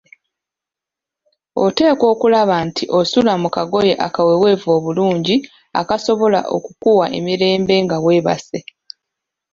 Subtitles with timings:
[1.63, 5.35] Oteekwa okulaba nti osula mu kagoye akaweweevu obulungi
[5.81, 8.59] akasobola okukuwa emirembe nga weebase.